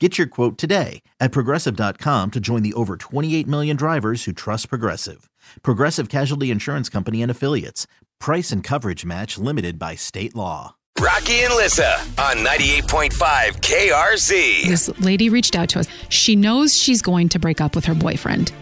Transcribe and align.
Get 0.00 0.18
your 0.18 0.26
quote 0.26 0.58
today 0.58 1.02
at 1.20 1.30
progressive.com 1.30 2.32
to 2.32 2.40
join 2.40 2.64
the 2.64 2.72
over 2.74 2.96
28 2.96 3.46
million 3.46 3.76
drivers 3.76 4.24
who 4.24 4.32
trust 4.32 4.68
Progressive. 4.68 5.30
Progressive 5.62 6.08
Casualty 6.08 6.50
Insurance 6.50 6.88
Company 6.88 7.22
and 7.22 7.30
Affiliates. 7.30 7.86
Price 8.18 8.50
and 8.50 8.64
coverage 8.64 9.04
match 9.04 9.38
limited 9.38 9.78
by 9.78 9.94
state 9.94 10.34
law. 10.34 10.74
Rocky 11.00 11.44
and 11.44 11.54
Lissa 11.54 11.94
on 12.18 12.38
98.5 12.38 13.12
KRZ. 13.60 14.64
This 14.66 14.88
lady 14.98 15.28
reached 15.28 15.54
out 15.54 15.68
to 15.70 15.78
us. 15.80 15.86
She 16.08 16.34
knows 16.34 16.76
she's 16.76 17.00
going 17.00 17.28
to 17.28 17.38
break 17.38 17.60
up 17.60 17.76
with 17.76 17.84
her 17.84 17.94
boyfriend, 17.94 18.52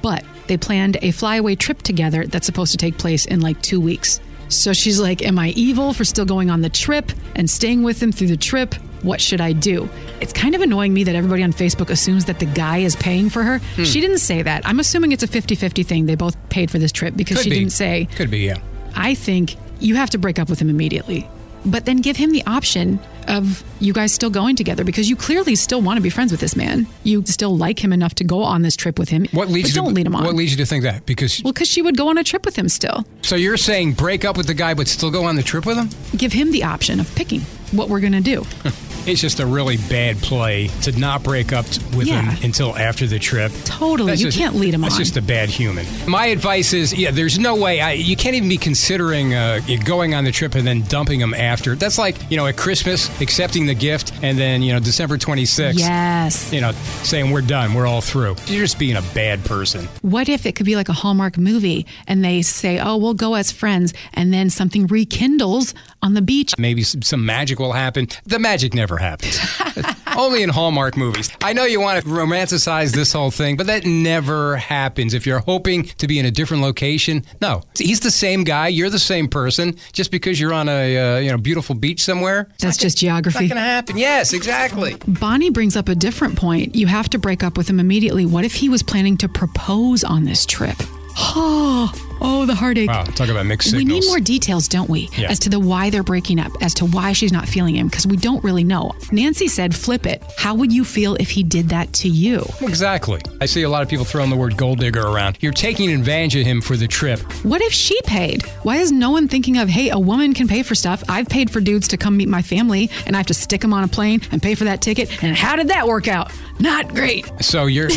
but 0.00 0.24
they 0.46 0.56
planned 0.56 0.96
a 1.02 1.10
flyaway 1.10 1.54
trip 1.54 1.82
together 1.82 2.26
that's 2.26 2.46
supposed 2.46 2.72
to 2.72 2.78
take 2.78 2.96
place 2.96 3.26
in 3.26 3.40
like 3.40 3.60
two 3.60 3.80
weeks. 3.80 4.20
So 4.48 4.72
she's 4.72 4.98
like, 4.98 5.20
Am 5.22 5.38
I 5.38 5.50
evil 5.50 5.92
for 5.92 6.04
still 6.06 6.24
going 6.24 6.48
on 6.48 6.62
the 6.62 6.70
trip 6.70 7.12
and 7.36 7.50
staying 7.50 7.82
with 7.82 8.02
him 8.02 8.10
through 8.10 8.28
the 8.28 8.36
trip? 8.38 8.74
What 9.02 9.20
should 9.20 9.40
I 9.40 9.52
do? 9.52 9.88
It's 10.20 10.32
kind 10.32 10.54
of 10.54 10.60
annoying 10.60 10.92
me 10.92 11.04
that 11.04 11.14
everybody 11.14 11.42
on 11.42 11.52
Facebook 11.52 11.90
assumes 11.90 12.24
that 12.26 12.40
the 12.40 12.46
guy 12.46 12.78
is 12.78 12.96
paying 12.96 13.30
for 13.30 13.42
her. 13.42 13.58
Hmm. 13.58 13.84
She 13.84 14.00
didn't 14.00 14.18
say 14.18 14.42
that. 14.42 14.66
I'm 14.66 14.80
assuming 14.80 15.12
it's 15.12 15.22
a 15.22 15.28
50 15.28 15.54
50 15.54 15.82
thing. 15.82 16.06
They 16.06 16.14
both 16.16 16.36
paid 16.48 16.70
for 16.70 16.78
this 16.78 16.92
trip 16.92 17.14
because 17.16 17.38
Could 17.38 17.44
she 17.44 17.50
be. 17.50 17.58
didn't 17.60 17.72
say, 17.72 18.08
Could 18.16 18.30
be, 18.30 18.40
yeah. 18.40 18.58
I 18.94 19.14
think 19.14 19.56
you 19.80 19.94
have 19.96 20.10
to 20.10 20.18
break 20.18 20.38
up 20.38 20.48
with 20.50 20.60
him 20.60 20.68
immediately. 20.70 21.28
But 21.66 21.84
then 21.84 21.98
give 21.98 22.16
him 22.16 22.30
the 22.30 22.44
option 22.46 23.00
of 23.26 23.62
you 23.80 23.92
guys 23.92 24.12
still 24.12 24.30
going 24.30 24.56
together 24.56 24.84
because 24.84 25.10
you 25.10 25.16
clearly 25.16 25.54
still 25.54 25.82
want 25.82 25.96
to 25.98 26.00
be 26.00 26.08
friends 26.08 26.30
with 26.30 26.40
this 26.40 26.56
man. 26.56 26.86
You 27.02 27.24
still 27.26 27.56
like 27.56 27.82
him 27.82 27.92
enough 27.92 28.14
to 28.16 28.24
go 28.24 28.42
on 28.42 28.62
this 28.62 28.76
trip 28.76 28.98
with 28.98 29.08
him. 29.08 29.26
What 29.32 29.48
leads 29.48 29.68
you 29.70 29.74
don't 29.74 29.88
to, 29.88 29.94
lead 29.94 30.06
him 30.06 30.14
on. 30.14 30.24
What 30.24 30.34
leads 30.34 30.52
you 30.52 30.56
to 30.58 30.66
think 30.66 30.84
that? 30.84 31.04
Because 31.04 31.42
well, 31.42 31.52
because 31.52 31.68
she 31.68 31.82
would 31.82 31.96
go 31.96 32.08
on 32.08 32.16
a 32.16 32.24
trip 32.24 32.44
with 32.46 32.56
him 32.56 32.68
still. 32.68 33.04
so 33.22 33.34
you're 33.36 33.56
saying 33.56 33.92
break 33.94 34.24
up 34.24 34.36
with 34.36 34.46
the 34.46 34.54
guy 34.54 34.72
but 34.72 34.86
still 34.88 35.10
go 35.10 35.24
on 35.24 35.36
the 35.36 35.42
trip 35.42 35.66
with 35.66 35.76
him? 35.76 35.90
Give 36.16 36.32
him 36.32 36.52
the 36.52 36.62
option 36.64 37.00
of 37.00 37.12
picking 37.16 37.42
what 37.72 37.88
we're 37.88 38.00
going 38.00 38.12
to 38.12 38.20
do. 38.20 38.44
It's 39.06 39.22
just 39.22 39.40
a 39.40 39.46
really 39.46 39.78
bad 39.88 40.18
play 40.18 40.66
to 40.82 40.92
not 41.00 41.22
break 41.22 41.50
up 41.50 41.64
with 41.96 42.08
Yeah. 42.08 42.20
him 42.30 42.44
until 42.44 42.76
after 42.76 43.06
the 43.06 43.18
trip. 43.18 43.50
Totally. 43.64 44.10
That's 44.10 44.20
you 44.20 44.26
just- 44.26 44.36
can't 44.36 44.56
lead 44.56 44.74
him 44.74 44.82
That's 44.82 44.96
on. 44.96 45.00
just 45.00 45.16
a 45.16 45.22
bad 45.22 45.48
human. 45.48 45.86
My 46.06 46.26
advice 46.26 46.74
is, 46.74 46.92
yeah, 46.92 47.10
there's 47.10 47.38
no 47.38 47.56
way 47.56 47.80
I, 47.80 47.92
you 47.92 48.16
can't 48.16 48.36
even 48.36 48.50
be 48.50 48.58
considering 48.58 49.32
uh, 49.32 49.60
going 49.86 50.12
on 50.14 50.24
the 50.24 50.30
trip 50.30 50.54
and 50.56 50.66
then 50.66 50.82
dumping 50.82 51.20
him 51.22 51.32
after. 51.32 51.74
That's 51.74 51.96
like 51.96 52.16
you 52.30 52.36
know 52.36 52.46
at 52.48 52.58
Christmas 52.58 53.08
accepting 53.22 53.64
the 53.64 53.74
gift 53.74 54.12
and 54.22 54.36
then 54.36 54.60
you 54.60 54.74
know 54.74 54.80
December 54.80 55.16
26th, 55.16 55.78
yes. 55.78 56.52
you 56.52 56.60
know 56.60 56.72
saying 57.02 57.30
we're 57.30 57.40
done, 57.40 57.72
we're 57.72 57.86
all 57.86 58.02
through. 58.02 58.36
You're 58.44 58.64
just 58.64 58.78
being 58.78 58.96
a 58.96 59.02
bad 59.14 59.42
person. 59.46 59.88
What 60.02 60.28
if 60.28 60.44
it 60.44 60.54
could 60.54 60.66
be 60.66 60.76
like 60.76 60.90
a 60.90 60.92
Hallmark 60.92 61.38
movie 61.38 61.86
and 62.06 62.22
they 62.22 62.42
say, 62.42 62.78
oh, 62.78 62.98
we'll 62.98 63.14
go 63.14 63.36
as 63.36 63.52
friends, 63.52 63.94
and 64.12 64.34
then 64.34 64.50
something 64.50 64.86
rekindles 64.86 65.72
on 66.02 66.12
the 66.12 66.22
beach? 66.22 66.52
Maybe 66.58 66.82
some, 66.82 67.00
some 67.00 67.24
magic 67.24 67.57
will 67.58 67.72
happen. 67.72 68.08
The 68.24 68.38
magic 68.38 68.74
never 68.74 68.96
happens. 68.96 69.38
Only 70.16 70.42
in 70.42 70.48
Hallmark 70.48 70.96
movies. 70.96 71.30
I 71.42 71.52
know 71.52 71.64
you 71.64 71.80
want 71.80 72.02
to 72.02 72.08
romanticize 72.08 72.92
this 72.92 73.12
whole 73.12 73.30
thing, 73.30 73.56
but 73.56 73.66
that 73.68 73.84
never 73.84 74.56
happens. 74.56 75.14
If 75.14 75.26
you're 75.26 75.38
hoping 75.38 75.84
to 75.84 76.08
be 76.08 76.18
in 76.18 76.26
a 76.26 76.30
different 76.30 76.62
location, 76.62 77.24
no. 77.40 77.62
He's 77.78 78.00
the 78.00 78.10
same 78.10 78.42
guy. 78.44 78.68
You're 78.68 78.90
the 78.90 78.98
same 78.98 79.28
person. 79.28 79.76
Just 79.92 80.10
because 80.10 80.40
you're 80.40 80.52
on 80.52 80.68
a 80.68 81.16
uh, 81.16 81.18
you 81.18 81.30
know 81.30 81.38
beautiful 81.38 81.74
beach 81.74 82.02
somewhere, 82.02 82.48
That's 82.58 82.76
just 82.76 82.94
it's 82.96 83.02
not 83.02 83.06
geography. 83.06 83.48
going 83.48 83.50
to 83.50 83.60
happen. 83.60 83.96
Yes, 83.96 84.32
exactly. 84.32 84.96
Bonnie 85.06 85.50
brings 85.50 85.76
up 85.76 85.88
a 85.88 85.94
different 85.94 86.36
point. 86.36 86.74
You 86.74 86.86
have 86.88 87.08
to 87.10 87.18
break 87.18 87.44
up 87.44 87.56
with 87.56 87.68
him 87.68 87.78
immediately. 87.78 88.26
What 88.26 88.44
if 88.44 88.54
he 88.54 88.68
was 88.68 88.82
planning 88.82 89.16
to 89.18 89.28
propose 89.28 90.02
on 90.04 90.24
this 90.24 90.44
trip? 90.46 90.76
Oh, 91.20 91.92
oh, 92.20 92.46
the 92.46 92.54
heartache. 92.54 92.88
Wow, 92.88 93.04
talk 93.04 93.28
about 93.28 93.46
mixed 93.46 93.70
signals. 93.70 93.84
We 93.84 94.00
need 94.00 94.06
more 94.06 94.20
details, 94.20 94.68
don't 94.68 94.88
we? 94.88 95.08
Yeah. 95.16 95.30
As 95.30 95.38
to 95.40 95.48
the 95.48 95.58
why 95.58 95.90
they're 95.90 96.02
breaking 96.02 96.40
up, 96.40 96.52
as 96.60 96.74
to 96.74 96.86
why 96.86 97.12
she's 97.12 97.32
not 97.32 97.48
feeling 97.48 97.76
him, 97.76 97.88
because 97.88 98.06
we 98.06 98.16
don't 98.16 98.42
really 98.44 98.64
know. 98.64 98.92
Nancy 99.12 99.48
said, 99.48 99.74
flip 99.74 100.06
it. 100.06 100.22
How 100.36 100.54
would 100.54 100.72
you 100.72 100.84
feel 100.84 101.14
if 101.16 101.30
he 101.30 101.42
did 101.42 101.68
that 101.70 101.92
to 101.94 102.08
you? 102.08 102.44
Exactly. 102.62 103.20
I 103.40 103.46
see 103.46 103.62
a 103.62 103.68
lot 103.68 103.82
of 103.82 103.88
people 103.88 104.04
throwing 104.04 104.30
the 104.30 104.36
word 104.36 104.56
gold 104.56 104.80
digger 104.80 105.02
around. 105.02 105.38
You're 105.40 105.52
taking 105.52 105.90
advantage 105.90 106.36
of 106.36 106.46
him 106.46 106.60
for 106.60 106.76
the 106.76 106.88
trip. 106.88 107.20
What 107.44 107.62
if 107.62 107.72
she 107.72 108.00
paid? 108.02 108.42
Why 108.62 108.76
is 108.76 108.90
no 108.90 109.10
one 109.10 109.28
thinking 109.28 109.58
of, 109.58 109.68
hey, 109.68 109.90
a 109.90 109.98
woman 109.98 110.34
can 110.34 110.48
pay 110.48 110.62
for 110.62 110.74
stuff? 110.74 111.02
I've 111.08 111.28
paid 111.28 111.50
for 111.50 111.60
dudes 111.60 111.88
to 111.88 111.96
come 111.96 112.16
meet 112.16 112.28
my 112.28 112.42
family, 112.42 112.90
and 113.06 113.16
I 113.16 113.18
have 113.18 113.26
to 113.28 113.34
stick 113.34 113.60
them 113.60 113.72
on 113.72 113.84
a 113.84 113.88
plane 113.88 114.20
and 114.32 114.42
pay 114.42 114.54
for 114.54 114.64
that 114.64 114.80
ticket. 114.80 115.22
And 115.22 115.36
how 115.36 115.56
did 115.56 115.68
that 115.68 115.86
work 115.86 116.08
out? 116.08 116.32
Not 116.60 116.88
great. 116.88 117.30
So 117.40 117.66
you're 117.66 117.88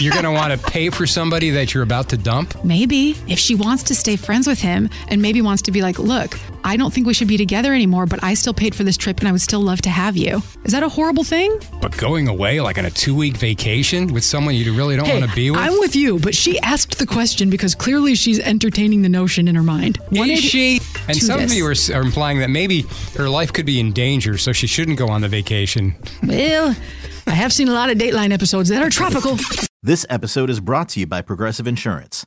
you're 0.00 0.12
going 0.12 0.24
to 0.24 0.30
want 0.32 0.58
to 0.58 0.70
pay 0.70 0.88
for 0.88 1.06
somebody 1.06 1.50
that 1.50 1.74
you're 1.74 1.82
about 1.82 2.08
to 2.08 2.16
dump. 2.16 2.64
Maybe 2.64 3.10
if 3.28 3.38
she 3.38 3.54
wants 3.54 3.65
to 3.84 3.94
stay 3.94 4.16
friends 4.16 4.46
with 4.46 4.60
him 4.60 4.88
and 5.08 5.20
maybe 5.20 5.42
wants 5.42 5.62
to 5.62 5.72
be 5.72 5.82
like, 5.82 5.98
look, 5.98 6.38
I 6.64 6.76
don't 6.76 6.92
think 6.92 7.06
we 7.06 7.14
should 7.14 7.28
be 7.28 7.36
together 7.36 7.72
anymore, 7.72 8.06
but 8.06 8.22
I 8.22 8.34
still 8.34 8.54
paid 8.54 8.74
for 8.74 8.84
this 8.84 8.96
trip 8.96 9.18
and 9.18 9.28
I 9.28 9.32
would 9.32 9.40
still 9.40 9.60
love 9.60 9.82
to 9.82 9.90
have 9.90 10.16
you. 10.16 10.42
Is 10.64 10.72
that 10.72 10.82
a 10.82 10.88
horrible 10.88 11.24
thing? 11.24 11.58
But 11.80 11.96
going 11.96 12.28
away 12.28 12.60
like 12.60 12.78
on 12.78 12.84
a 12.84 12.90
two 12.90 13.14
week 13.14 13.36
vacation 13.36 14.12
with 14.12 14.24
someone 14.24 14.54
you 14.54 14.72
really 14.74 14.96
don't 14.96 15.08
want 15.08 15.28
to 15.28 15.34
be 15.34 15.50
with? 15.50 15.60
I'm 15.60 15.78
with 15.80 15.94
you, 15.94 16.18
but 16.18 16.34
she 16.34 16.58
asked 16.60 16.98
the 16.98 17.06
question 17.06 17.50
because 17.50 17.74
clearly 17.74 18.14
she's 18.14 18.38
entertaining 18.40 19.02
the 19.02 19.08
notion 19.08 19.48
in 19.48 19.54
her 19.54 19.62
mind. 19.62 19.98
What 20.10 20.28
is 20.28 20.40
she? 20.40 20.80
And 21.08 21.16
some 21.16 21.40
this? 21.40 21.52
of 21.52 21.56
you 21.56 21.66
are, 21.66 21.98
are 21.98 22.02
implying 22.02 22.38
that 22.38 22.50
maybe 22.50 22.82
her 23.16 23.28
life 23.28 23.52
could 23.52 23.66
be 23.66 23.80
in 23.80 23.92
danger, 23.92 24.38
so 24.38 24.52
she 24.52 24.66
shouldn't 24.66 24.98
go 24.98 25.08
on 25.08 25.20
the 25.20 25.28
vacation. 25.28 25.94
Well, 26.22 26.74
I 27.26 27.32
have 27.32 27.52
seen 27.52 27.68
a 27.68 27.72
lot 27.72 27.90
of 27.90 27.98
Dateline 27.98 28.32
episodes 28.32 28.68
that 28.68 28.82
are 28.82 28.90
tropical. 28.90 29.36
This 29.82 30.06
episode 30.10 30.50
is 30.50 30.60
brought 30.60 30.88
to 30.90 31.00
you 31.00 31.06
by 31.06 31.22
Progressive 31.22 31.66
Insurance. 31.66 32.26